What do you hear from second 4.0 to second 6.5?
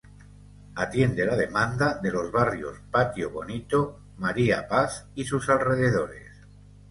María Paz y sus alrededores.